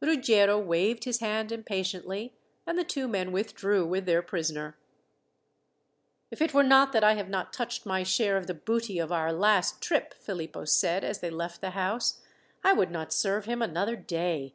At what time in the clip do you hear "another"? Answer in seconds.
13.62-13.94